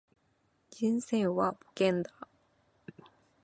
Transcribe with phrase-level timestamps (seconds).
[0.71, 2.11] 人生は冒険だ